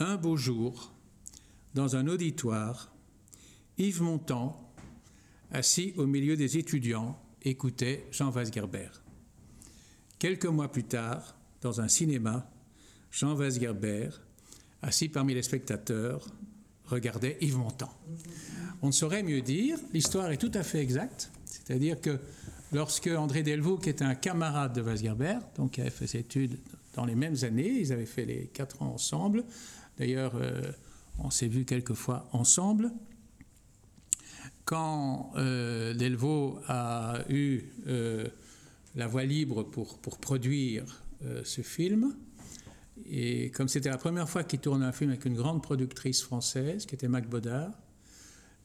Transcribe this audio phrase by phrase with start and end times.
[0.00, 0.92] Un beau jour,
[1.74, 2.94] dans un auditoire,
[3.78, 4.56] Yves Montand,
[5.50, 8.90] assis au milieu des étudiants, écoutait Jean Weisgerber.
[10.20, 12.48] Quelques mois plus tard, dans un cinéma,
[13.10, 14.10] Jean Weisgerber,
[14.82, 16.24] assis parmi les spectateurs,
[16.84, 17.92] regardait Yves Montand.
[18.82, 22.20] On ne saurait mieux dire, l'histoire est tout à fait exacte, c'est-à-dire que
[22.72, 26.56] lorsque André Delvaux, qui était un camarade de Weisgerber, donc qui avait fait ses études
[26.94, 29.44] dans les mêmes années, ils avaient fait les quatre ans ensemble,
[29.98, 30.72] d'ailleurs euh,
[31.18, 32.92] on s'est vu quelques fois ensemble,
[34.64, 38.28] quand euh, Delvaux a eu euh,
[38.94, 41.02] la voie libre pour, pour produire
[41.42, 42.14] ce film,
[43.10, 46.86] et comme c'était la première fois qu'il tournait un film avec une grande productrice française,
[46.86, 47.72] qui était Mac Bodard,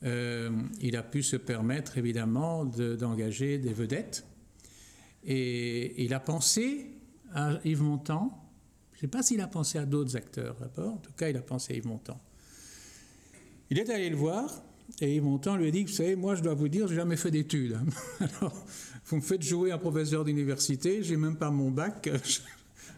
[0.04, 4.24] il a pu se permettre évidemment d'engager des vedettes.
[5.24, 6.92] Et il a pensé
[7.34, 8.43] à Yves Montand.
[8.94, 10.94] Je ne sais pas s'il a pensé à d'autres acteurs d'abord.
[10.94, 12.20] En tout cas, il a pensé à Yves Montand.
[13.70, 14.64] Il est allé le voir
[15.02, 17.00] et Yves Montand lui a dit Vous savez, moi, je dois vous dire, je n'ai
[17.00, 17.80] jamais fait d'études.
[18.20, 18.54] Alors,
[19.06, 22.10] vous me faites jouer un professeur d'université, j'ai même pas mon bac.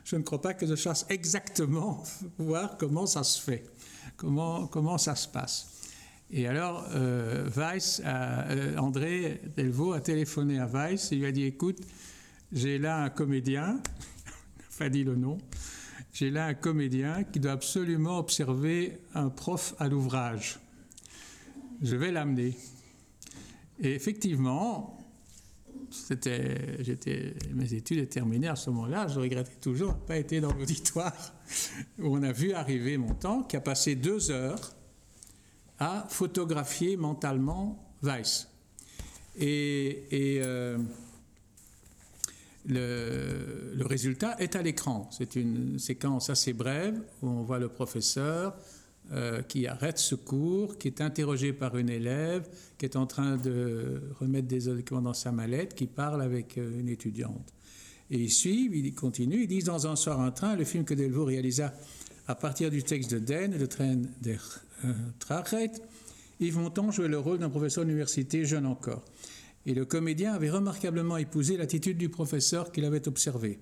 [0.04, 2.04] Je, ne crois pas que je chasse exactement
[2.38, 3.64] voir comment ça se fait,
[4.16, 5.82] comment, comment ça se passe.
[6.30, 11.46] Et alors, euh, Weiss, euh, André Delvaux a téléphoné à Weiss et lui a dit
[11.46, 11.80] Écoute,
[12.52, 15.40] j'ai là un comédien, il n'a pas dit le nom,
[16.16, 20.62] j'ai là un comédien qui doit absolument observer un prof à l'ouvrage.
[21.82, 22.56] Je vais l'amener.
[23.82, 24.98] Et effectivement,
[26.08, 29.10] j'étais, mes études étaient terminées à ce moment-là.
[29.10, 31.34] Je regrettais toujours de pas été dans l'auditoire
[32.00, 34.74] où on a vu arriver mon temps, qui a passé deux heures
[35.80, 38.48] à photographier mentalement Weiss.
[39.38, 40.78] Et, euh,
[42.68, 45.10] le, résultat est à l'écran.
[45.12, 48.56] C'est une séquence assez brève où on voit le professeur
[49.12, 53.38] euh, qui arrête ce cours, qui est interrogé par une élève, qui est en train
[53.38, 57.54] de remettre des documents dans sa mallette, qui parle avec euh, une étudiante.
[58.10, 60.94] Et il suit, il continue, il dit Dans un soir un train, le film que
[60.94, 61.74] Delvaux réalisa
[62.28, 64.42] à partir du texte de Den, Le train der
[65.20, 65.72] Trachet,
[66.40, 69.04] Yves Montand jouait le rôle d'un professeur d'université jeune encore.
[69.66, 73.60] Et le comédien avait remarquablement épousé l'attitude du professeur qu'il avait observé.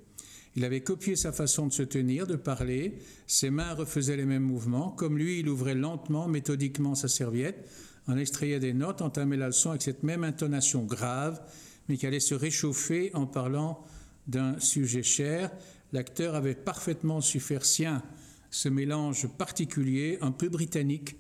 [0.56, 4.44] Il avait copié sa façon de se tenir, de parler, ses mains refaisaient les mêmes
[4.44, 7.68] mouvements, comme lui il ouvrait lentement, méthodiquement sa serviette,
[8.08, 11.42] en extrayait des notes, entamait la leçon avec cette même intonation grave,
[11.88, 13.84] mais qui allait se réchauffer en parlant
[14.28, 15.52] d'un sujet cher.
[15.92, 18.04] L'acteur avait parfaitement su faire sien
[18.52, 21.16] ce mélange particulier, un peu britannique,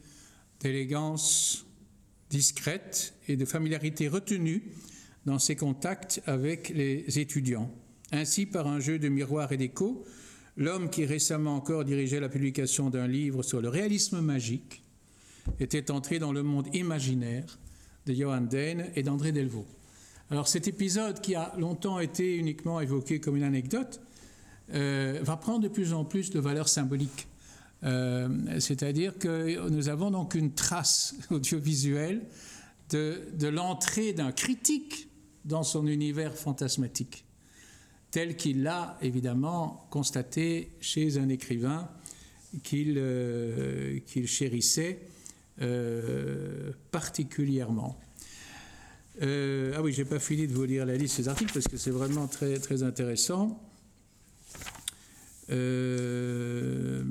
[0.59, 1.65] d'élégance
[2.33, 4.63] discrète et de familiarité retenue
[5.25, 7.71] dans ses contacts avec les étudiants.
[8.11, 10.03] Ainsi, par un jeu de miroir et d'écho,
[10.57, 14.81] l'homme qui récemment encore dirigeait la publication d'un livre sur le réalisme magique
[15.59, 17.59] était entré dans le monde imaginaire
[18.07, 19.67] de Johan Dane et d'André Delvaux.
[20.31, 24.01] Alors cet épisode qui a longtemps été uniquement évoqué comme une anecdote,
[24.73, 27.27] euh, va prendre de plus en plus de valeur symbolique.
[27.83, 28.29] Euh,
[28.59, 32.21] c'est-à-dire que nous avons donc une trace audiovisuelle
[32.89, 35.09] de, l'entrée d'un critique
[35.45, 37.25] dans son univers fantasmatique,
[38.11, 41.89] tel qu'il l'a évidemment constaté chez un écrivain
[42.61, 45.00] qu'il euh, chérissait
[46.91, 48.00] particulièrement.
[49.21, 51.91] ah oui, j'ai pas fini de vous lire la liste des articles parce que c'est
[51.91, 53.59] vraiment très, très intéressant.
[55.50, 57.03] Euh,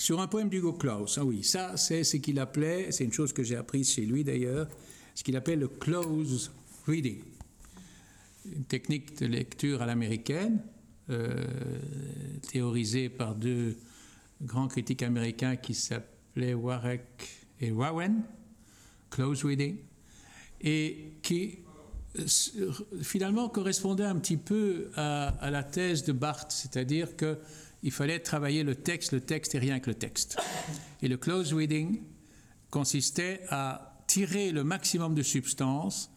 [0.00, 3.34] sur un poème d'Hugo Claus, ah oui, ça c'est ce qu'il appelait, c'est une chose
[3.34, 4.66] que j'ai apprise chez lui d'ailleurs,
[5.14, 6.50] ce qu'il appelle le close
[6.86, 7.22] reading,
[8.46, 10.62] une technique de lecture à l'américaine,
[11.10, 11.44] euh,
[12.50, 13.76] théorisée par deux
[14.40, 17.02] grands critiques américains qui s'appelaient Warwick
[17.60, 18.22] et Rowan,
[19.10, 19.76] close reading,
[20.62, 21.58] et qui
[23.02, 27.16] finalement correspondait un petit peu à, la thèse de Barthes, c'est-à-dire
[27.80, 30.36] qu'il fallait travailler le texte, le texte et rien que le texte.
[31.02, 32.00] Et le close reading
[32.70, 36.10] consistait à tirer le maximum de substance,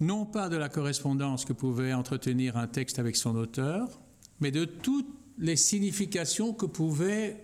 [0.00, 4.00] non pas de la correspondance que pouvait entretenir un texte avec son auteur,
[4.40, 7.36] mais de toutes les significations que pouvait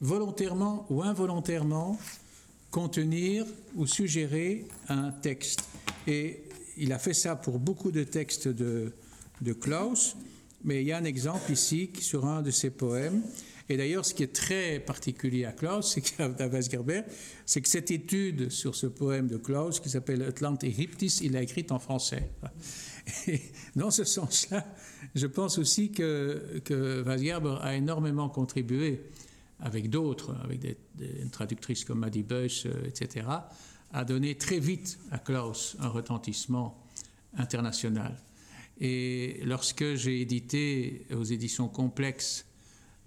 [0.00, 1.98] volontairement ou involontairement
[2.70, 3.46] contenir
[3.76, 5.64] ou suggérer un texte.
[6.06, 6.42] Et
[6.76, 8.92] il a fait ça pour beaucoup de textes de,
[9.42, 10.16] de Klaus,
[10.64, 13.22] mais il y a un exemple ici sur un de ses poèmes.
[13.68, 16.02] Et d'ailleurs, ce qui est très particulier à Klaus, c'est
[16.70, 17.02] Gerber,
[17.46, 21.42] c'est que cette étude sur ce poème de Klaus, qui s'appelle Atlante Egyptis, il l'a
[21.42, 22.30] écrite en français.
[23.28, 23.40] Et
[23.76, 24.66] dans ce sens-là,
[25.14, 27.04] je pense aussi que, que
[27.62, 29.04] a énormément contribué
[29.60, 30.76] avec d'autres, avec des,
[31.30, 33.26] traductrices comme Maddie Bush, etc.,
[33.94, 36.82] a donné très vite à Klaus un retentissement
[37.36, 38.16] international.
[38.84, 42.44] Et lorsque j'ai édité aux éditions complexes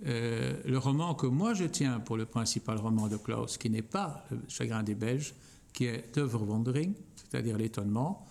[0.05, 3.81] euh, le roman que moi je tiens pour le principal roman de Klaus, qui n'est
[3.81, 5.33] pas Le Chagrin des Belges,
[5.73, 8.25] qui est Wandering, c'est-à-dire l'étonnement,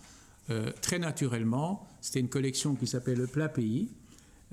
[0.49, 3.91] euh, très naturellement, c'était une collection qui s'appelait Le Plat Pays,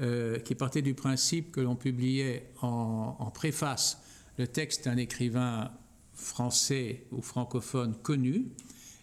[0.02, 4.02] euh, qui partait du principe que l'on publiait en, préface
[4.38, 5.72] le texte d'un écrivain
[6.14, 8.48] français ou francophone connu,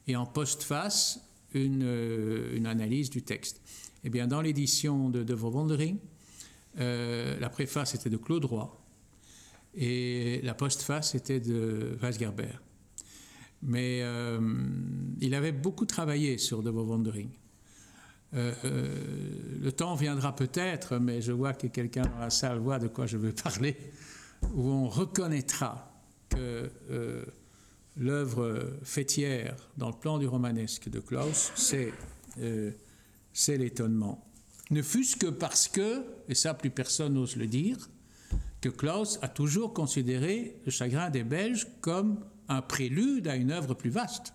[0.06, 1.20] et en postface
[1.54, 1.88] une,
[2.54, 3.60] une analyse du texte.
[4.04, 5.98] Eh bien, dans l'édition de The Wandering,
[6.78, 8.76] euh, la préface était de Claude Roy
[9.74, 12.60] et la postface était de Weisgerber.
[13.62, 14.40] Mais euh,
[15.20, 17.30] il avait beaucoup travaillé sur The Wandering.
[18.34, 18.52] Euh,
[19.60, 23.06] le temps viendra peut-être, mais je vois que quelqu'un dans la salle voit de quoi
[23.06, 23.76] je veux parler,
[24.54, 25.92] où on reconnaîtra
[26.28, 26.70] que
[27.98, 31.92] l'œuvre fêtière dans le plan du romanesque de Klaus, c'est
[33.56, 34.28] l'étonnement
[34.70, 37.88] ne fût-ce que parce que, et ça plus personne n'ose le dire,
[38.60, 43.74] que Klaus a toujours considéré le chagrin des Belges comme un prélude à une œuvre
[43.74, 44.34] plus vaste.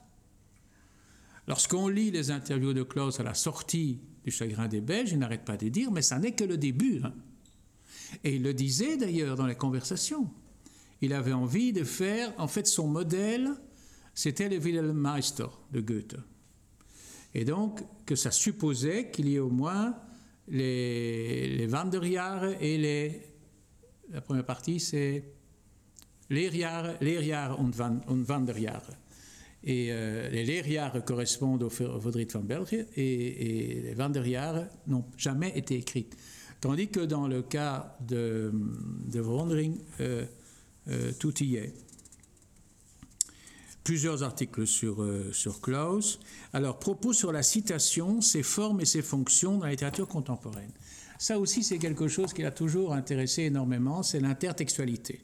[1.47, 5.43] Lorsqu'on lit les interviews de Klaus à la sortie du chagrin des Belges, il n'arrête
[5.43, 7.01] pas de dire, mais ça n'est que le début.
[7.03, 7.13] Hein.
[8.23, 10.29] Et il le disait d'ailleurs dans les conversations.
[11.03, 13.49] Il avait envie de faire, en fait, son modèle,
[14.13, 16.15] c'était le Wilhelm Meister de Goethe.
[17.33, 19.97] Et donc, que ça supposait qu'il y ait au moins
[20.47, 21.69] les, les
[22.61, 23.21] et les.
[24.11, 25.25] La première partie, c'est
[26.29, 27.73] Leerjahre, Leerjahre und,
[28.07, 28.25] und.
[29.65, 29.87] Et
[30.31, 36.15] les Leerjahre correspondent au Vaudrich van België et, les Wanderjahre n'ont jamais été écrites.
[36.61, 38.53] Tandis que dans le cas de,
[39.11, 40.25] de Wandering, euh,
[40.89, 41.73] euh, tout y est
[43.83, 46.19] plusieurs articles sur, euh, sur Klaus.
[46.53, 50.71] Alors, propos sur la citation, ses formes et ses fonctions dans la littérature contemporaine.
[51.19, 55.21] Ça aussi, c'est quelque chose qui a toujours intéressé énormément, c'est l'intertextualité.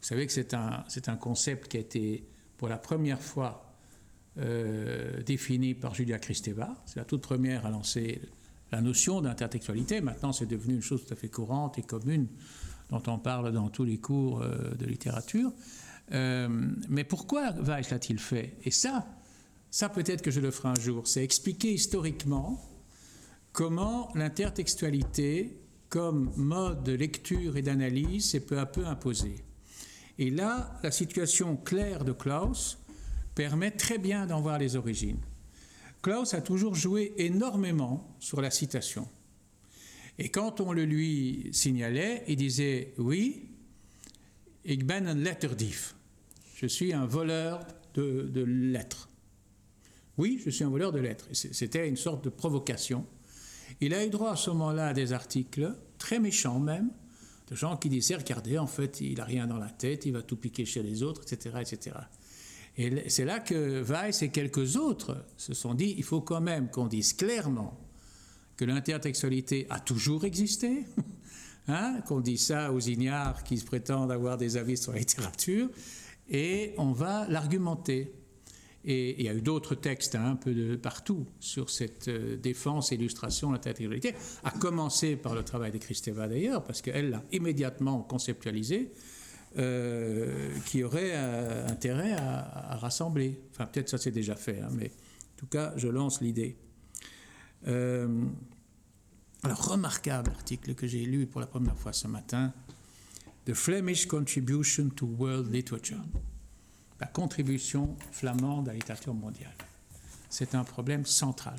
[0.00, 2.26] Vous savez que c'est un, un concept qui a été
[2.58, 3.72] pour la première fois
[4.38, 6.82] euh, défini par Julia Kristeva.
[6.86, 8.20] C'est la toute première à lancer
[8.72, 10.00] la notion d'intertextualité.
[10.00, 12.26] Maintenant, c'est devenu une chose tout à fait courante et commune
[12.92, 15.50] dont on parle dans tous les cours euh, de littérature.
[16.12, 16.48] Euh,
[16.88, 18.56] mais pourquoi Weiss l'a-t-il fait?
[18.64, 19.06] Et ça,
[19.70, 22.62] ça peut-être que je le ferai un jour, c'est expliquer historiquement
[23.52, 25.58] comment l'intertextualité
[25.88, 29.36] comme mode de lecture et d'analyse s'est peu à peu imposée.
[30.18, 32.78] Et là, la situation claire de Klaus
[33.34, 35.20] permet très bien d'en voir les origines.
[36.02, 39.08] Klaus a toujours joué énormément sur la citation.
[40.18, 43.48] Et quand on le lui signalait, il disait oui,
[44.62, 45.94] ik ben een letterdief.
[46.54, 49.08] Je suis un voleur de, lettres.
[50.16, 51.26] Oui, je suis un voleur de lettres.
[51.32, 53.04] C'était une sorte de provocation.
[53.80, 56.90] Il a eu droit à ce moment-là à des articles, très méchants même,
[57.48, 60.22] de gens qui disaient, regardez, en fait, il n'a rien dans la tête, il va
[60.22, 61.56] tout piquer chez les autres, etc.
[61.60, 61.96] etc.
[62.76, 66.70] Et c'est là que Weiss et quelques autres se sont dit, il faut quand même
[66.70, 67.81] qu'on dise clairement
[68.56, 70.84] que l'intertextualité a toujours existé,
[71.68, 75.68] hein, qu'on dise ça aux ignares qui se prétendent avoir des avis sur la littérature,
[76.28, 78.12] et on va l'argumenter.
[78.84, 82.90] Et il y a eu d'autres textes hein, un peu partout sur cette euh, défense
[82.90, 88.02] illustration de l'intégralité, à commencer par le travail de Christeva d'ailleurs, parce qu'elle l'a immédiatement
[88.02, 88.90] conceptualisé,
[89.58, 93.38] euh, qui aurait euh, intérêt à, rassembler.
[93.50, 96.56] Enfin, peut-être ça s'est déjà fait, hein, mais en tout cas, je lance l'idée.
[97.66, 102.52] Alors, remarquable article que j'ai lu pour la première fois ce matin
[103.44, 106.04] The Flemish Contribution to World Literature,
[107.00, 109.56] la contribution flamande à la littérature mondiale.
[110.30, 111.58] C'est un problème central,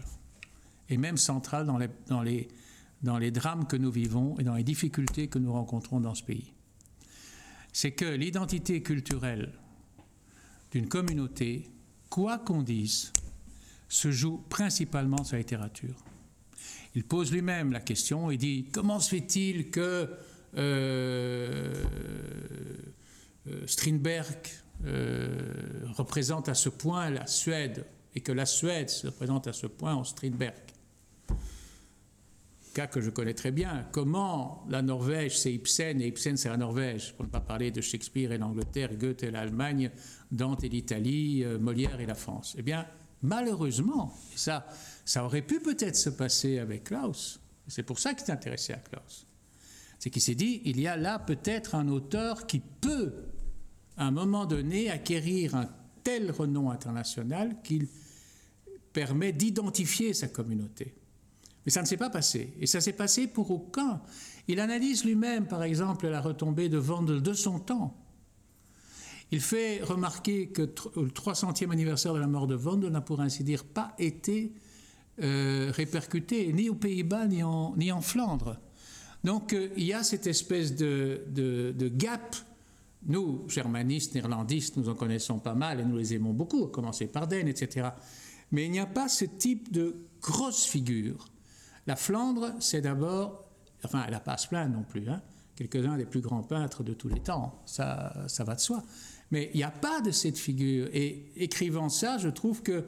[0.89, 2.47] et même central dans les, dans, les,
[3.01, 6.23] dans les drames que nous vivons et dans les difficultés que nous rencontrons dans ce
[6.23, 6.53] pays.
[7.73, 9.51] C'est que l'identité culturelle
[10.71, 11.69] d'une communauté,
[12.09, 13.11] quoi qu'on dise,
[13.93, 15.95] se joue principalement sur la littérature.
[16.95, 20.09] Il pose lui-même la question et dit comment se fait-il que
[20.57, 21.73] euh,
[23.47, 24.47] euh, Strindberg
[24.85, 27.85] euh, représente à ce point la Suède
[28.15, 30.55] et que la Suède se représente à ce point en Strindberg?
[32.73, 33.87] Cas que je connais très bien.
[33.91, 37.81] Comment la Norvège c'est Ibsen et Ibsen c'est la Norvège, pour ne pas parler de
[37.81, 39.91] Shakespeare et l'Angleterre, Goethe et l'Allemagne,
[40.31, 42.55] Dante et l'Italie, Molière et la France?
[42.57, 42.87] Eh bien,
[43.23, 44.67] malheureusement, ça,
[45.05, 47.39] ça aurait pu peut-être se passer avec Klaus.
[47.67, 49.25] C'est pour ça qu'il est intéressé à Klaus
[49.97, 53.13] C'est qu'il s'est dit, il y a là peut-être un auteur qui peut,
[53.97, 55.69] à un moment donné, acquérir un
[56.03, 57.87] tel renom international qu'il
[58.91, 60.93] permet d'identifier sa communauté.
[61.65, 62.53] Mais ça ne s'est pas passé.
[62.59, 64.01] Et ça s'est passé pour aucun.
[64.47, 68.02] Il analyse lui-même, par exemple, la retombée de Vandel de son temps.
[69.33, 73.43] Il fait remarquer que le 300e anniversaire de la mort de Vandel n'a pour ainsi
[73.43, 74.53] dire pas été
[75.23, 78.59] euh, répercuté ni aux Pays-Bas ni en, Flandre.
[79.23, 82.35] Donc euh, il y a cette espèce de, gap.
[83.07, 87.07] Nous, germanistes, néerlandistes, nous en connaissons pas mal et nous les aimons beaucoup, à commencer
[87.07, 87.89] par Den, etc.
[88.51, 91.27] Mais il n'y a pas ce type de grosse figure.
[91.87, 93.49] La Flandre, c'est d'abord,
[93.83, 95.23] enfin, elle n'a pas à se plaindre non plus, hein,
[95.55, 98.83] quelques-uns des plus grands peintres de tous les temps, ça, ça va de soi.
[99.31, 100.87] Mais il n'y a pas de cette figure.
[100.93, 102.83] Et écrivant ça, je trouve que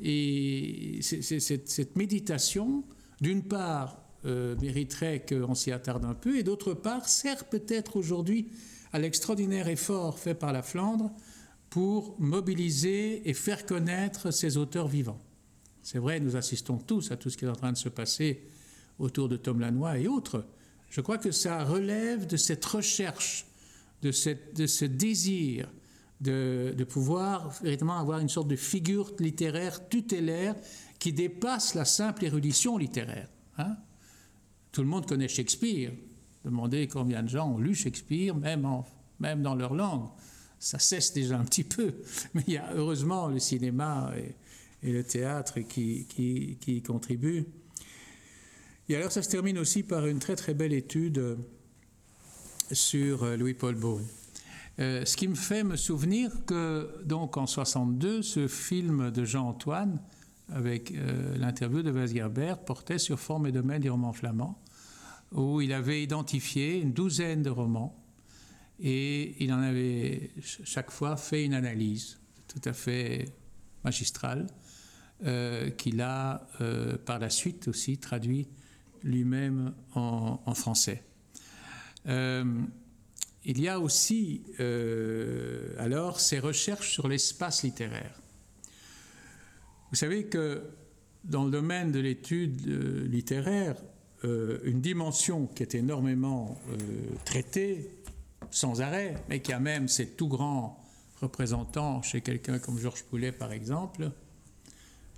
[0.00, 2.84] et cette, cette méditation,
[3.20, 8.48] d'une part, euh, mériterait qu'on s'y attarde un peu, et d'autre part, sert peut-être aujourd'hui
[8.92, 11.12] à l'extraordinaire effort fait par la Flandre
[11.70, 15.18] pour mobiliser et faire connaître ces auteurs vivants.
[15.82, 18.42] C'est vrai, nous assistons tous à tout ce qui est en train de se passer
[18.98, 20.44] autour de Tom Lanois et autres.
[20.90, 23.46] Je crois que ça relève de cette recherche,
[24.02, 25.68] de, ce désir
[26.20, 30.54] de, pouvoir véritablement avoir une sorte de figure littéraire tutélaire
[30.98, 33.28] qui dépasse la simple érudition littéraire.
[33.58, 33.76] Hein.
[34.72, 35.92] Tout le monde connaît Shakespeare.
[36.44, 40.08] Demandez combien de gens ont lu Shakespeare, même, dans leur langue
[40.58, 41.94] ça cesse déjà un petit peu,
[42.34, 44.34] mais il y a heureusement le cinéma et,
[44.82, 47.46] le théâtre qui, qui, contribuent.
[48.88, 51.38] Et alors ça se termine aussi par une très très belle étude
[52.70, 54.00] sur euh, Louis-Paul Beau.
[54.78, 60.00] Euh, ce qui me fait me souvenir que, donc en 62, ce film de Jean-Antoine,
[60.52, 64.62] avec euh, l'interview de Weisgerber, portait sur Forme et domaine du roman flamand,
[65.32, 68.06] où il avait identifié une douzaine de romans
[68.78, 70.30] et il en avait
[70.64, 73.24] chaque fois fait une analyse tout à fait
[73.84, 74.46] magistrale
[75.24, 78.48] euh, qu'il a euh, par la suite aussi traduit
[79.02, 81.02] lui-même en, français.
[82.06, 82.44] Euh,
[83.44, 88.20] il y a aussi euh, alors ses recherches sur l'espace littéraire.
[89.90, 90.62] Vous savez que
[91.24, 93.76] dans le domaine de l'étude euh, littéraire,
[94.64, 96.58] une dimension qui est énormément
[97.24, 97.88] traitée
[98.50, 100.84] sans arrêt, mais qui a même ses tout grands
[101.20, 104.10] représentants chez quelqu'un comme Georges Poulet, par exemple,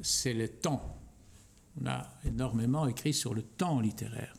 [0.02, 0.98] c'est le temps.
[1.80, 4.34] On a énormément écrit sur le temps littéraire.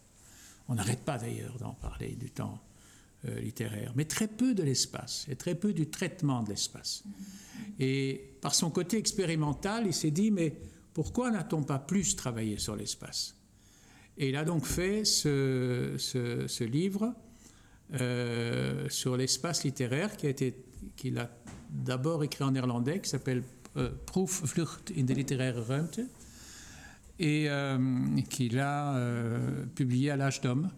[0.67, 2.59] On n'arrête pas d'ailleurs d'en parler du temps
[3.27, 7.03] euh, littéraire, mais très peu de l'espace et très peu du traitement de l'espace.
[7.79, 10.55] Et par son côté expérimental, il s'est dit, mais
[10.93, 13.35] pourquoi n'a-t-on pas plus travaillé sur l'espace?
[14.17, 17.13] Et il a donc fait ce, livre
[17.93, 20.65] euh, sur l'espace littéraire qui a été
[20.95, 21.29] qu'il a
[21.69, 23.43] d'abord écrit en néerlandais qui s'appelle
[23.77, 25.99] euh, Proefvlucht in de littéraire ruimte
[27.19, 27.77] et euh,
[28.29, 30.71] qu'il a euh, publié à l'âge d'homme.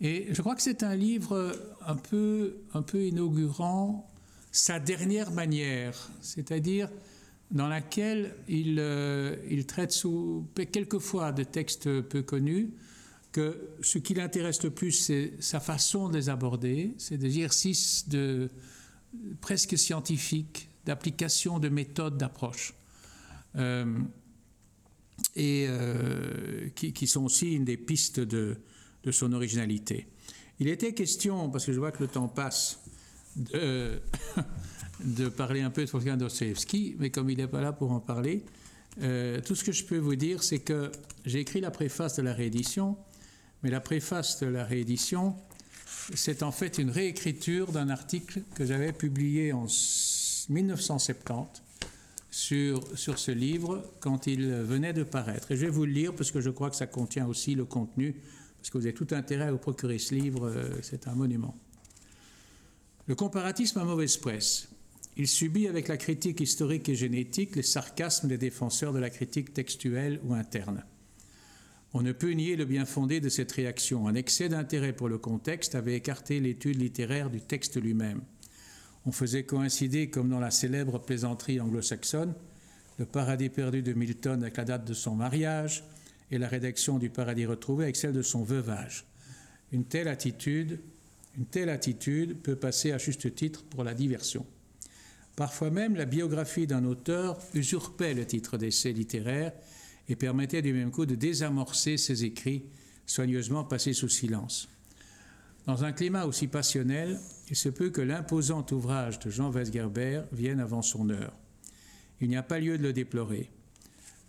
[0.00, 1.54] Et je crois que c'est un livre
[1.86, 4.10] un peu, un peu inaugurant
[4.50, 6.90] sa dernière manière, c'est-à-dire
[7.50, 12.70] dans laquelle il, euh, il traite sous, quelquefois de textes peu connus,
[13.32, 18.08] que ce qui l'intéresse le plus, c'est sa façon de les aborder, c'est des exercices
[18.08, 18.50] de,
[19.40, 22.74] presque scientifiques, d'application de méthodes d'approche,
[25.34, 28.56] et euh, qui, sont aussi une des pistes de,
[29.04, 30.06] de, son originalité.
[30.58, 32.80] Il était question, parce que je vois que le temps passe,
[33.36, 34.00] de,
[35.04, 38.00] de parler un peu de Wolfgang Dostoevsky, mais comme il n'est pas là pour en
[38.00, 38.44] parler,
[39.02, 40.90] euh, tout ce que je peux vous dire, c'est que
[41.24, 42.96] j'ai écrit la préface de la réédition,
[43.62, 45.36] mais la préface de la réédition,
[46.14, 49.66] c'est en fait une réécriture d'un article que j'avais publié en
[50.48, 51.65] 1970
[52.36, 55.52] sur, ce livre quand il venait de paraître.
[55.52, 57.64] Et je vais vous le lire parce que je crois que ça contient aussi le
[57.64, 58.14] contenu,
[58.58, 61.56] parce que vous avez tout intérêt à vous procurer ce livre, euh, c'est un monument.
[63.06, 64.68] Le comparatisme à mauvaise presse.
[65.16, 69.54] Il subit avec la critique historique et génétique les sarcasmes des défenseurs de la critique
[69.54, 70.84] textuelle ou interne.
[71.94, 74.08] On ne peut nier le bien fondé de cette réaction.
[74.08, 78.20] Un excès d'intérêt pour le contexte avait écarté l'étude littéraire du texte lui-même.
[79.06, 82.34] On faisait coïncider, comme dans la célèbre plaisanterie anglo-saxonne,
[82.98, 85.84] le paradis perdu de Milton avec la date de son mariage
[86.32, 89.04] et la rédaction du paradis retrouvé avec celle de son veuvage.
[89.70, 90.80] Une telle attitude,
[91.38, 94.44] une telle attitude peut passer à juste titre pour la diversion.
[95.36, 99.52] Parfois même, la biographie d'un auteur usurpait le titre d'essai littéraire
[100.08, 102.64] et permettait du même coup de désamorcer ses écrits
[103.04, 104.68] soigneusement passés sous silence.
[105.66, 107.18] Dans un climat aussi passionnel,
[107.50, 111.32] il se peut que l'imposant ouvrage de Jean Weisgerber vienne avant son heure.
[112.20, 113.50] Il n'y a pas lieu de le déplorer.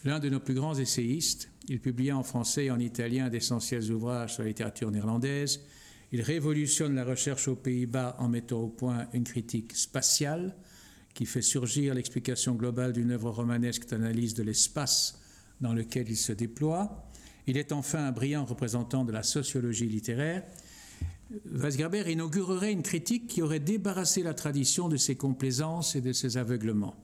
[0.04, 4.34] L'un de nos plus grands essayistes, il publia en français et en italien d'essentiels ouvrages
[4.34, 5.62] sur la littérature néerlandaise.
[6.12, 10.56] Il révolutionne la recherche aux Pays-Bas en mettant au point une critique spatiale
[11.14, 15.20] qui fait surgir l'explication globale d'une œuvre romanesque d'analyse de l'espace
[15.62, 17.10] dans lequel il se déploie.
[17.46, 20.44] Il est enfin un brillant représentant de la sociologie littéraire.
[21.46, 26.38] Weisgerber inaugurerait une critique qui aurait débarrassé la tradition de ses complaisances et de ses
[26.38, 26.96] aveuglements.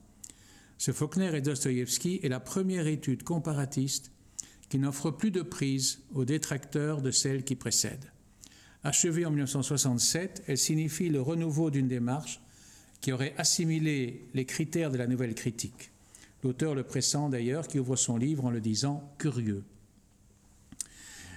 [0.78, 4.10] Ce Faulkner et Dostoïevski est la première étude comparatiste
[4.68, 8.10] qui n'offre plus de prise aux détracteurs de celle qui précède.
[8.82, 12.40] Achevée en 1967, elle signifie le renouveau d'une démarche
[13.00, 15.90] qui aurait assimilé les critères de la nouvelle critique.
[16.42, 19.64] L'auteur le pressent d'ailleurs, qui ouvre son livre en le disant curieux.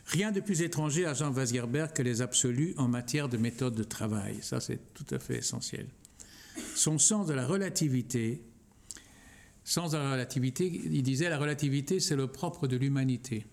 [0.08, 3.84] Rien de plus étranger à Jean Weisgerber que les absolus en matière de méthode de
[3.84, 4.38] travail.
[4.42, 5.88] Ça, c'est tout à fait essentiel.
[6.76, 8.42] Son sens de la relativité
[9.68, 13.46] Sens de la relativité, il disait la relativité, c'est le propre de l'humanité.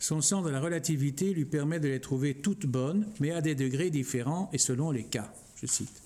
[0.00, 3.54] Son sens de la relativité lui permet de les trouver toutes bonnes, mais à des
[3.54, 5.32] degrés différents et selon les cas.
[5.54, 6.02] Je cite.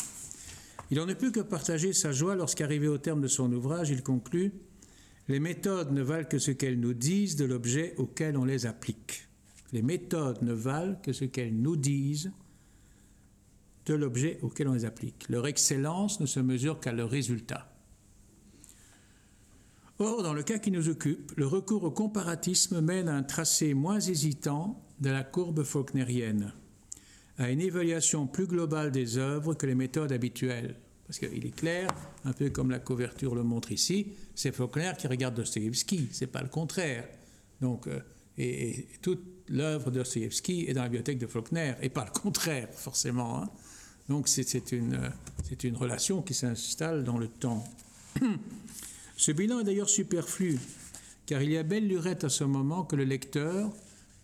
[0.90, 4.02] Il en ne peut que partager sa joie lorsqu'arrivé au terme de son ouvrage, il
[4.02, 4.52] conclut
[5.28, 9.25] Les méthodes ne valent que ce qu'elles nous disent de l'objet auquel on les applique.
[9.72, 12.32] Les méthodes ne valent que ce qu'elles nous disent
[13.86, 15.28] de l'objet auquel on les applique.
[15.28, 17.72] Leur excellence ne se mesure qu'à leur résultat.
[19.98, 23.72] Or, dans le cas qui nous occupe, le recours au comparatisme mène à un tracé
[23.72, 26.52] moins hésitant de la courbe faulknerienne,
[27.38, 30.76] à une évaluation plus globale des œuvres que les méthodes habituelles.
[31.06, 31.88] Parce qu'il est clair,
[32.24, 36.42] un peu comme la couverture le montre ici, c'est Faulkner qui regarde Dostoevsky, c'est pas
[36.42, 37.08] le contraire.
[37.60, 38.00] Donc, euh,
[38.38, 42.68] et, toute l'œuvre de Dostoevsky est dans la bibliothèque de Faulkner, et pas le contraire,
[42.72, 43.42] forcément.
[43.42, 43.50] Hein.
[44.08, 45.10] Donc, c'est une,
[45.62, 47.64] une relation qui s'installe dans le temps.
[49.16, 50.58] Ce bilan est d'ailleurs superflu,
[51.26, 53.72] car il y a belle lurette à ce moment que le lecteur,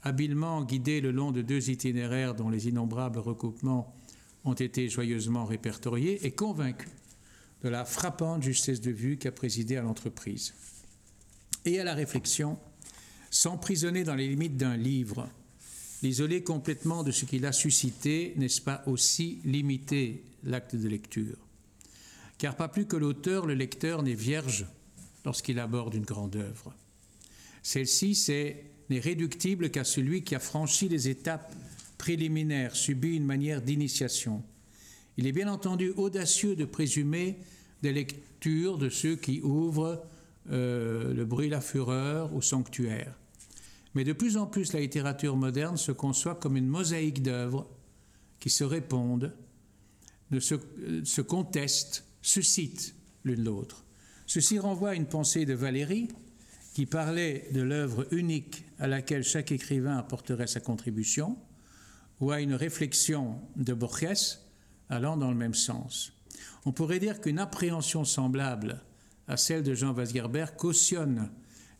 [0.02, 3.94] habilement guidé le long de deux itinéraires dont les innombrables recoupements
[4.44, 6.88] ont été joyeusement répertoriés, est convaincu
[7.62, 10.52] de la frappante justesse de vue qui a présidé à l'entreprise.
[11.64, 12.58] Et à la réflexion,
[13.32, 15.28] s'emprisonner dans les limites d'un livre,
[16.02, 21.38] l'isoler complètement de ce qu'il a suscité, n'est-ce pas aussi limiter l'acte de lecture?
[22.36, 24.66] Car pas plus que l'auteur, le lecteur n'est vierge
[25.24, 26.74] lorsqu'il aborde une grande œuvre.
[27.62, 28.26] Celle-ci
[28.90, 31.54] n'est réductible qu'à celui qui a franchi les étapes
[31.96, 34.42] préliminaires, subi une manière d'initiation.
[35.16, 37.38] Il est bien entendu audacieux de présumer
[37.82, 40.04] des lectures de ceux qui ouvrent
[40.50, 43.14] euh, le bruit, la fureur ou sanctuaire.
[43.94, 47.68] Mais de plus en plus, la littérature moderne se conçoit comme une mosaïque d'œuvres
[48.40, 49.32] qui se répondent,
[50.38, 53.84] se, euh, se contestent, suscitent l'une l'autre.
[54.26, 56.08] Ceci renvoie à une pensée de Valéry
[56.74, 61.36] qui parlait de l'œuvre unique à laquelle chaque écrivain apporterait sa contribution,
[62.20, 64.38] ou à une réflexion de Borges
[64.88, 66.12] allant dans le même sens.
[66.64, 68.80] On pourrait dire qu'une appréhension semblable
[69.28, 71.30] à celle de Jean Weisgerber cautionne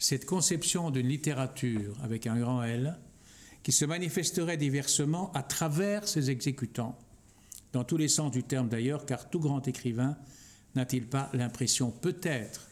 [0.02, 2.98] cette conception d'une littérature avec un grand L
[3.62, 6.98] qui se manifesterait diversement à travers ses exécutants,
[7.72, 10.18] dans tous les sens du terme d'ailleurs, car tout grand écrivain
[10.74, 12.68] n'a-t-il pas l'impression, peut-être,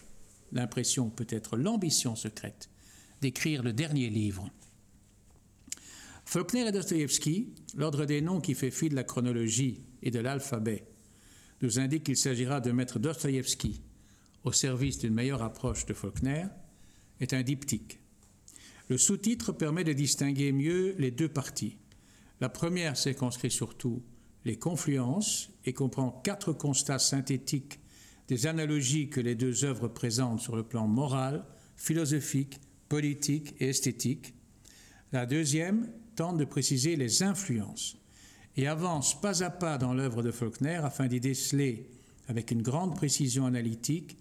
[0.50, 2.68] l'impression, peut-être l'ambition secrète
[3.20, 4.50] d'écrire le dernier livre?
[6.24, 10.84] Faulkner et Dostoïevski, l'ordre des noms qui fait fi de la chronologie et de l'alphabet,
[11.62, 13.82] nous indique qu'il s'agira de mettre Dostoïevski
[14.42, 16.46] au service d'une meilleure approche de Faulkner,
[17.20, 18.00] est un diptyque.
[18.88, 21.76] Le sous-titre permet de distinguer mieux les deux parties.
[22.40, 24.02] La première circonscrit surtout
[24.44, 27.78] les confluences et comprend quatre constats synthétiques
[28.28, 31.44] des analogies que les deux œuvres présentent sur le plan moral,
[31.76, 34.34] philosophique, politique et esthétique.
[35.12, 37.96] La deuxième tente de préciser les influences
[38.56, 41.88] et avance pas à pas dans l'œuvre de Faulkner afin d'y déceler
[42.28, 44.16] avec une grande précision analytique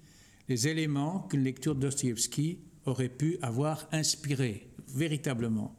[0.47, 5.75] les éléments qu'une lecture de Dostoevsky aurait pu avoir inspiré véritablement.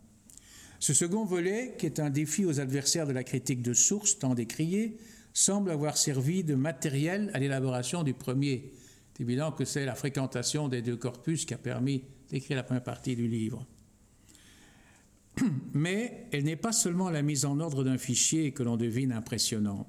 [0.79, 4.35] Ce second volet, qui est un défi aux adversaires de la critique de source tant
[4.35, 4.97] décriée,
[5.33, 8.73] semble avoir servi de matériel à l'élaboration du premier.
[9.15, 12.83] C'est évident que c'est la fréquentation des deux corpus qui a permis d'écrire la première
[12.83, 13.67] partie du livre.
[15.75, 19.87] Mais elle n'est pas seulement la mise en ordre d'un fichier que l'on devine impressionnant.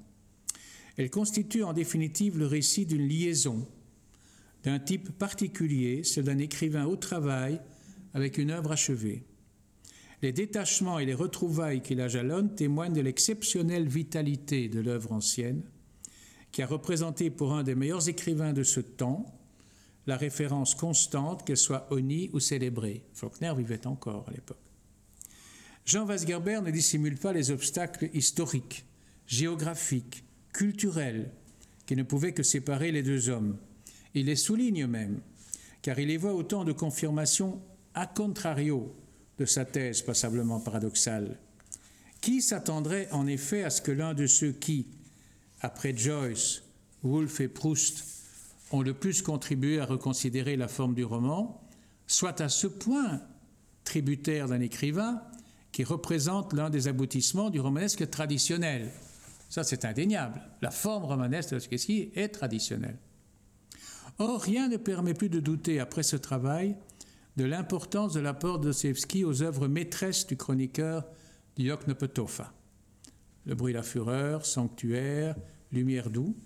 [0.98, 3.66] Elle constitue en définitive le récit d'une liaison
[4.64, 7.60] d'un type particulier, celle d'un écrivain au travail
[8.14, 9.24] avec une œuvre achevée.
[10.22, 15.62] Les détachements et les retrouvailles qui la jalonnent témoignent de l'exceptionnelle vitalité de l'œuvre ancienne,
[16.52, 19.38] qui a représenté pour un des meilleurs écrivains de ce temps
[20.06, 23.04] la référence constante, qu'elle soit honnie ou célébrée.
[23.14, 24.58] Faulkner vivait encore à l'époque.
[25.84, 28.84] Jean Weisgerber ne dissimule pas les obstacles historiques,
[29.26, 31.30] géographiques, culturels,
[31.86, 33.56] qui ne pouvaient que séparer les deux hommes.
[34.14, 35.20] Il les souligne même,
[35.80, 37.60] car il y voit autant de confirmations
[37.94, 38.94] a contrario
[39.38, 41.38] de sa thèse passablement paradoxale.
[42.20, 44.86] Qui s'attendrait en effet à ce que l'un de ceux qui,
[45.60, 46.62] après Joyce,
[47.02, 48.04] Woolf et Proust,
[48.70, 51.60] ont le plus contribué à reconsidérer la forme du roman,
[52.06, 53.20] soit à ce point
[53.84, 55.22] tributaire d'un écrivain
[55.72, 58.90] qui représente l'un des aboutissements du romanesque traditionnel?
[59.48, 60.40] Ça, c'est indéniable.
[60.62, 62.96] La forme romanesque de Dostoevsky est traditionnelle.
[64.22, 66.76] Or, rien ne permet plus de douter, après ce travail,
[67.36, 71.04] de l'importance de l'apport de Dostoevsky aux œuvres maîtresses du chroniqueur
[71.58, 72.52] Yoknepetofa.
[73.46, 75.34] Le bruit la fureur, Sanctuaire,
[75.72, 76.36] Lumière doux,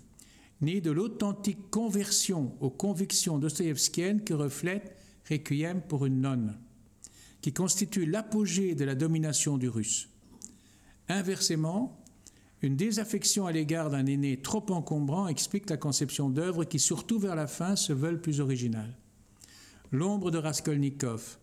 [0.59, 4.97] ni de l'authentique conversion aux convictions dostoïevskiennes que reflète
[5.29, 6.57] Requiem pour une nonne,
[7.41, 10.09] qui constitue l'apogée de la domination du russe.
[11.09, 11.96] Inversement,
[12.61, 17.35] une désaffection à l'égard d'un aîné trop encombrant explique la conception d'œuvres qui, surtout vers
[17.35, 18.95] la fin, se veulent plus originales.
[19.91, 21.37] L'ombre de Raskolnikov,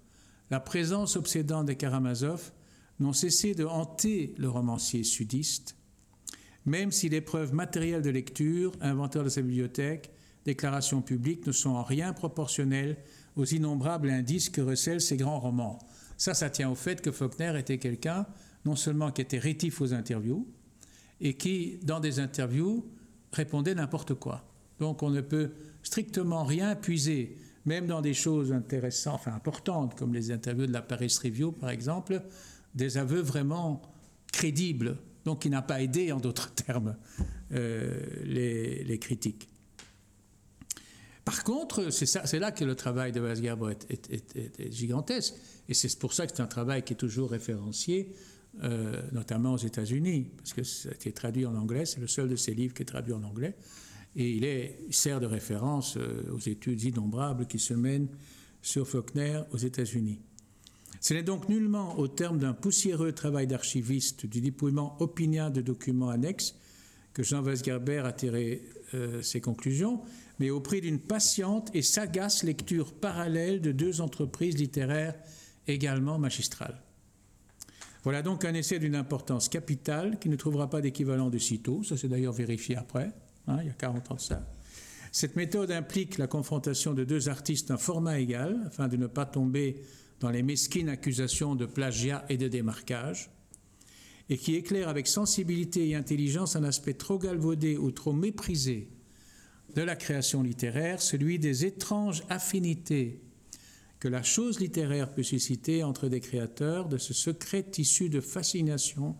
[0.50, 2.52] la présence obsédante de Karamazov
[3.00, 5.76] n'ont cessé de hanter le romancier sudiste,
[6.66, 10.10] même si les preuves matérielles de lecture, inventeur de sa bibliothèque,
[10.44, 12.96] déclarations publiques ne sont en rien proportionnelles
[13.36, 15.78] aux innombrables indices que recèlent ces grands romans.
[16.16, 18.26] Ça, ça tient au fait que Faulkner était quelqu'un
[18.64, 20.46] non seulement qui était rétif aux interviews,
[21.24, 22.86] et qui, dans des interviews,
[23.32, 24.44] répondait n'importe quoi.
[24.78, 25.50] Donc on ne peut
[25.82, 30.82] strictement rien puiser, même dans des choses intéressantes, enfin importantes, comme les interviews de la
[30.82, 32.22] Paris Review, par exemple,
[32.74, 33.82] des aveux vraiment
[34.32, 36.96] crédibles donc qui n'a pas aidé, en d'autres termes,
[37.52, 39.48] euh, les, critiques.
[41.24, 45.34] Par contre, c'est là que le travail de Weisgerber est, gigantesque,
[45.68, 48.14] et c'est pour ça que c'est un travail qui est toujours référencié,
[48.62, 52.28] euh, notamment aux États-Unis, parce que ça a été traduit en anglais, c'est le seul
[52.28, 53.56] de ses livres qui est traduit en anglais,
[54.16, 58.08] et il, est, sert de référence euh, aux études innombrables qui se mènent
[58.62, 60.20] sur Faulkner aux États-Unis.
[61.00, 66.10] Ce n'est donc nullement au terme d'un poussiéreux travail d'archiviste, du dépouillement opinien de documents
[66.10, 66.54] annexes,
[67.12, 68.62] que Jean Weisgerber a tiré
[68.94, 70.00] euh, ses conclusions,
[70.38, 75.14] mais au prix d'une patiente et sagace lecture parallèle de deux entreprises littéraires
[75.66, 76.83] également magistrales.
[78.04, 81.96] Voilà donc un essai d'une importance capitale qui ne trouvera pas d'équivalent de sitôt, ça
[81.96, 83.10] c'est d'ailleurs vérifié après,
[83.46, 84.46] hein, il y a 40 ans de ça.
[85.10, 89.24] Cette méthode implique la confrontation de deux artistes d'un format égal, afin de ne pas
[89.24, 89.80] tomber
[90.20, 93.30] dans les mesquines accusations de plagiat et de démarquage,
[94.28, 98.90] et qui éclaire avec sensibilité et intelligence un aspect trop galvaudé ou trop méprisé
[99.74, 103.23] de la création littéraire, celui des étranges affinités
[104.04, 109.16] que la chose littéraire peut susciter entre des créateurs, de ce secret tissu de fascination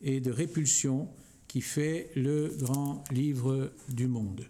[0.00, 1.10] et de répulsion
[1.48, 4.46] qui fait le grand livre du monde.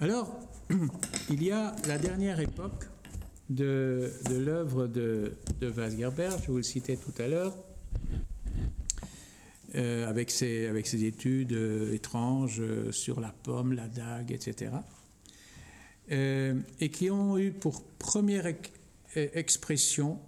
[0.00, 0.40] Alors,
[1.30, 2.86] il y a la dernière époque
[3.50, 7.54] de, l'œuvre de, de Weisgerber, je vous le citais tout à l'heure,
[9.74, 14.70] euh, avec, ses, avec ses études euh, étranges euh, sur la pomme, la dague, etc.
[16.10, 18.46] et qui ont eu pour première
[19.14, 20.18] expression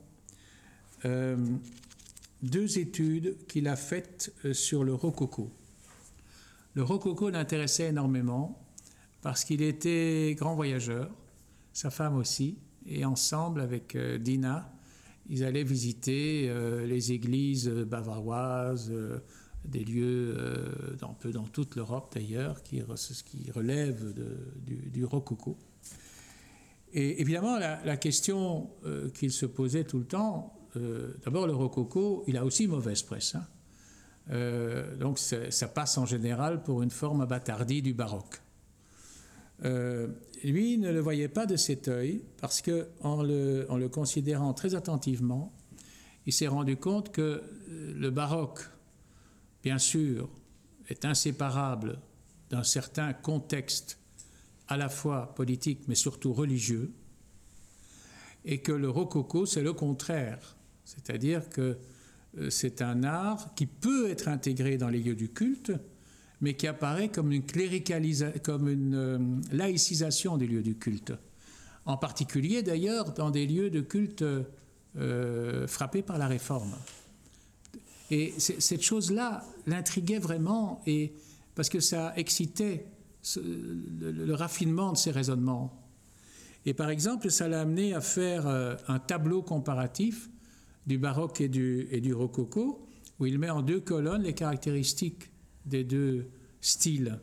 [1.04, 5.50] deux études qu'il a faites sur le rococo.
[6.74, 8.60] Le rococo l'intéressait énormément
[9.22, 11.10] parce qu'il était grand voyageur,
[11.72, 14.72] sa femme aussi, et ensemble avec euh, Dina,
[15.28, 19.18] ils allaient visiter euh, les églises bavaroises, euh,
[19.66, 20.34] des lieux
[21.02, 22.80] un peu dans toute l'Europe d'ailleurs, qui
[23.50, 24.14] relèvent
[24.64, 25.58] du, rococo.
[26.92, 28.70] Et évidemment, la, question
[29.14, 30.52] qu'il se posait tout le temps,
[31.24, 33.36] d'abord le rococo, il a aussi mauvaise presse.
[33.36, 33.46] Hein.
[34.98, 38.40] donc ça passe en général pour une forme abattardie du baroque.
[39.64, 40.08] Euh,
[40.42, 44.74] lui ne le voyait pas de cet œil parce que le, en le considérant très
[44.74, 45.52] attentivement,
[46.26, 47.42] il s'est rendu compte que euh,
[47.94, 48.60] le baroque,
[49.62, 50.30] bien sûr,
[50.88, 51.98] est inséparable
[52.48, 53.99] d'un certain contexte
[54.70, 56.92] à la fois politique mais surtout religieux,
[58.44, 60.56] et que le rococo, c'est le contraire.
[60.84, 61.76] C'est-à-dire que
[62.38, 65.72] euh, c'est un art qui peut être intégré dans les lieux du culte,
[66.40, 67.44] mais qui apparaît comme une,
[68.42, 69.18] comme une euh,
[69.52, 71.12] laïcisation des lieux du culte.
[71.84, 74.24] En particulier d'ailleurs dans des lieux de culte
[74.96, 76.74] euh, frappé par la réforme.
[78.10, 81.12] Et cette chose-là l'intriguait vraiment, et,
[81.54, 82.86] parce que ça excitait
[83.36, 85.86] le, raffinement de ses raisonnements.
[86.66, 90.30] Et par exemple, ça l'a amené à faire euh, un tableau comparatif
[90.86, 92.86] du baroque et du, et du rococo,
[93.18, 95.30] où il met en deux colonnes les caractéristiques
[95.66, 96.30] des deux
[96.60, 97.18] styles.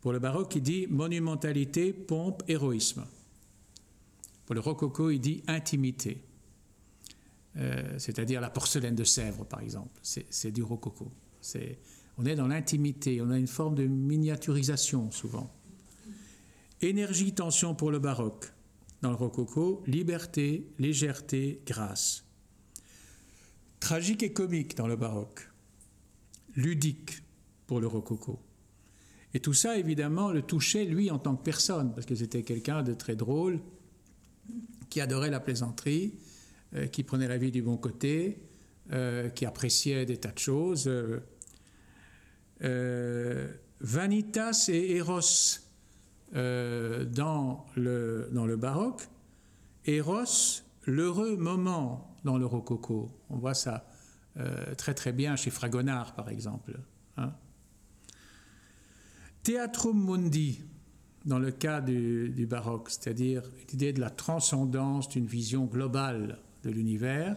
[0.00, 3.04] Pour le baroque, il dit monumentalité, pompe, héroïsme.
[4.46, 6.24] Pour le rococo, il dit intimité.
[7.56, 9.98] Euh, c'est-à-dire la porcelaine de Sèvres, par exemple.
[10.02, 11.12] C'est du rococo.
[12.20, 15.50] On est dans l'intimité, on a une forme de miniaturisation souvent.
[16.82, 18.52] Énergie, tension pour le baroque.
[19.00, 22.26] Dans le rococo, liberté, légèreté, grâce.
[23.80, 25.48] Tragique et comique dans le baroque.
[26.56, 27.22] Ludique
[27.66, 28.38] pour le rococo.
[29.32, 32.82] Et tout ça, évidemment, le touchait lui en tant que personne, parce que c'était quelqu'un
[32.82, 33.60] de très drôle,
[34.90, 36.18] qui adorait la plaisanterie,
[36.74, 38.42] euh, qui prenait la vie du bon côté,
[38.92, 40.86] euh, qui appréciait des tas de choses.
[40.86, 41.20] Euh,
[42.60, 45.60] vanitas et Eros
[46.32, 49.08] dans, le, dans le baroque,
[49.86, 53.10] Eros, l'heureux moment dans le rococo.
[53.30, 53.86] On voit ça
[54.76, 56.78] très très bien chez Fragonard, par exemple.
[57.16, 57.32] Hein.
[59.42, 60.62] Theatrum mundi,
[61.24, 66.70] dans le cas du, du baroque, c'est-à-dire l'idée de la transcendance d'une vision globale de
[66.70, 67.36] l'univers,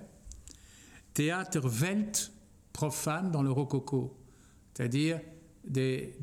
[1.13, 2.33] théâtre welt
[2.73, 4.17] profane dans le rococo,
[4.73, 5.19] c'est-à-dire
[5.65, 6.15] des,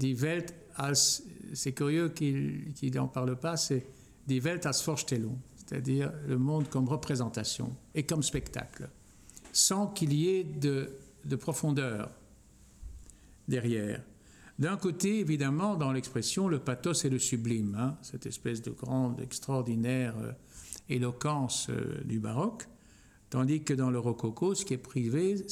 [1.53, 3.87] c'est curieux qu'il n'en parle pas, c'est
[4.29, 4.85] Welt als
[5.57, 8.89] c'est-à-dire le monde comme représentation et comme spectacle,
[9.53, 10.93] sans qu'il y ait de,
[11.25, 12.11] de profondeur
[13.49, 14.03] derrière.
[14.59, 19.21] D'un côté, évidemment, dans l'expression, le pathos et le sublime, hein, cette espèce de grande,
[19.21, 20.33] extraordinaire euh,
[20.89, 22.67] éloquence euh, du baroque,
[23.31, 25.45] Tandis que dans le rococo, ce qui est prisé,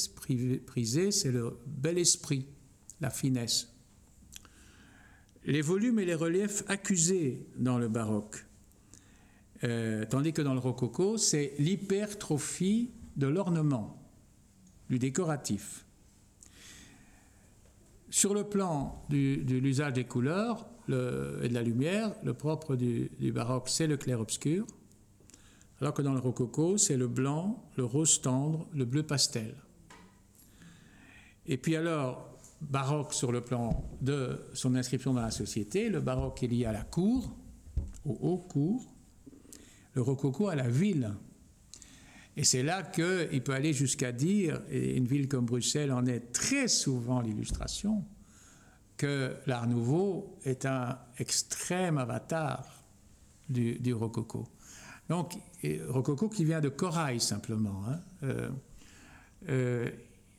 [1.12, 2.44] c'est le bel esprit,
[3.00, 3.74] la finesse.
[5.44, 8.44] Les volumes et les reliefs accusés dans le baroque.
[9.64, 14.00] Euh, tandis que dans le rococo, c'est l'hypertrophie de l'ornement,
[14.88, 15.84] du décoratif.
[18.10, 23.68] Sur le plan de l'usage des couleurs et de la lumière, le propre du baroque,
[23.68, 24.66] c'est le clair-obscur
[25.80, 29.54] alors que dans le rococo, c'est le blanc, le rose tendre, le bleu pastel.
[31.46, 32.27] Et puis alors,
[32.60, 36.72] baroque sur le plan de son inscription dans la société, le baroque est lié à
[36.72, 37.36] la cour,
[38.04, 38.94] au haut cour,
[39.94, 41.14] le rococo à la ville.
[42.36, 46.32] Et c'est là qu'il peut aller jusqu'à dire, et une ville comme Bruxelles en est
[46.32, 48.04] très souvent l'illustration,
[48.96, 52.84] que l'Art nouveau est un extrême avatar
[53.48, 54.48] du, du rococo.
[55.08, 55.38] Donc,
[55.88, 57.82] Rococo qui vient de corail simplement.
[57.88, 58.00] Hein.
[58.24, 58.50] Euh,
[59.48, 59.90] euh,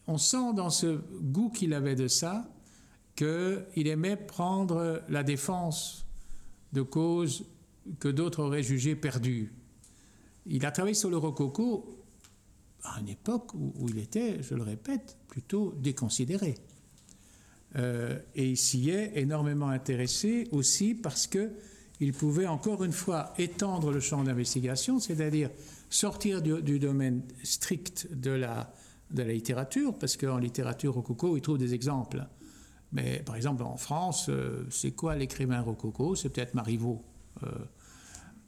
[0.10, 2.52] on sent dans ce goût qu'il avait de ça
[3.16, 6.08] qu'il aimait prendre la défense
[6.74, 7.46] de causes
[8.00, 9.54] que d'autres auraient jugées perdues.
[10.48, 12.04] Il a travaillé sur le rococo
[12.84, 16.56] à une époque où, il était, je le répète, plutôt déconsidéré.
[17.76, 21.52] Euh, et il s'y est énormément intéressé aussi parce que
[22.00, 25.52] il pouvait encore une fois étendre le champ d'investigation, c'est-à-dire
[25.90, 28.74] sortir du, domaine strict de la,
[29.12, 32.26] de la littérature, parce qu'en littérature rococo, il trouve des exemples.
[32.92, 36.16] Mais par exemple, en France, euh, c'est quoi l'écrivain rococo?
[36.16, 37.04] C'est peut-être Marivaux.
[37.44, 37.48] Euh,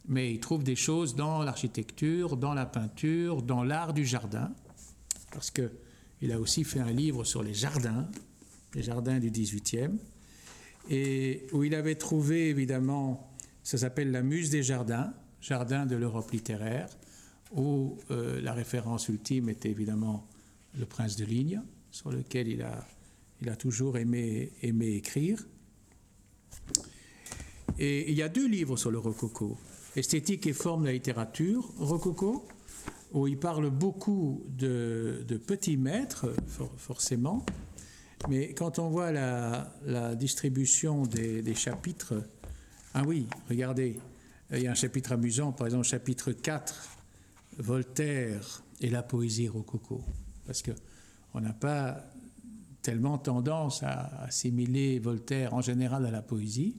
[0.08, 4.52] mais il trouve des choses dans l'architecture, dans la peinture, dans l'art du jardin,
[5.32, 8.08] parce qu'il a aussi fait un livre sur les jardins,
[8.74, 9.92] les jardins du 18e,
[10.90, 13.32] et où il avait trouvé évidemment
[13.64, 16.90] ça s'appelle La Muse des Jardins, Jardin de l'Europe littéraire,
[17.54, 20.28] où euh, la référence ultime était évidemment
[20.78, 22.88] Le Prince de Ligne, sur lequel il a,
[23.42, 25.46] il a toujours aimé, aimé écrire.
[27.80, 29.58] Et il y a deux livres sur le rococo,
[29.96, 32.48] Esthétique et forme de la littérature, rococo,
[33.12, 36.34] où il parle beaucoup de, petits maîtres,
[36.78, 37.46] forcément,
[38.30, 42.24] mais quand on voit la, la distribution des, des chapitres,
[42.94, 44.00] ah oui, regardez,
[44.52, 46.98] il y a un chapitre amusant, par exemple, chapitre 4,
[47.58, 50.04] Voltaire et la poésie rococo.
[50.46, 52.04] Parce qu'on n'a pas
[52.82, 56.76] tellement tendance à assimiler Voltaire en général à la poésie.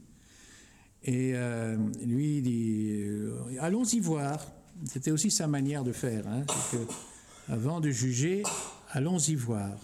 [1.04, 4.44] Et euh, lui, dit euh, allons-y voir.
[4.84, 6.26] C'était aussi sa manière de faire.
[6.26, 6.44] Hein,
[7.48, 8.42] avant de juger,
[8.90, 9.78] allons-y voir.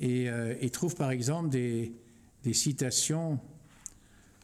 [0.00, 1.92] Et euh, il trouve par exemple des
[2.52, 3.38] citations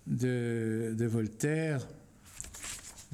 [0.07, 1.87] de, Voltaire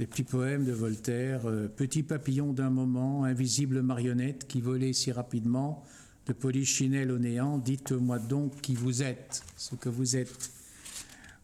[0.00, 5.12] des petits poèmes de Voltaire, euh, Petit papillon d'un moment, invisible marionnette qui volait si
[5.12, 5.84] rapidement,
[6.26, 10.52] de polichinelle au néant, dites-moi donc qui vous êtes, ce que vous êtes.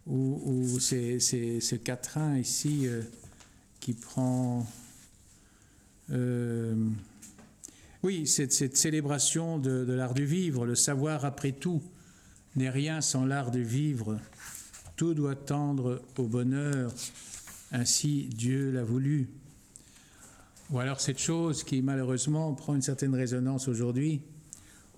[0.06, 3.02] Ou, c'est ce quatrain ici euh,
[3.78, 4.66] qui prend...
[6.12, 6.74] Euh,
[8.02, 11.82] oui, cette, cette célébration de, de l'art du vivre, le savoir après tout
[12.54, 14.18] n'est rien sans l'art de vivre.
[14.96, 16.90] Tout doit tendre au bonheur,
[17.72, 19.28] ainsi Dieu l'a voulu.
[20.70, 24.22] Ou alors cette chose qui malheureusement prend une certaine résonance aujourd'hui,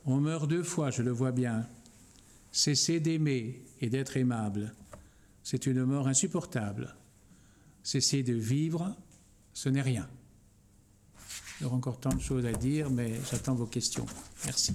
[0.06, 1.66] on meurt deux fois, je le vois bien.
[2.52, 4.72] Cesser d'aimer et d'être aimable,
[5.42, 6.94] c'est une mort insupportable.
[7.82, 8.96] Cesser de vivre,
[9.52, 10.08] ce n'est rien.
[11.60, 14.06] Il y aura encore tant de choses à dire, mais j'attends vos questions.
[14.44, 14.74] Merci.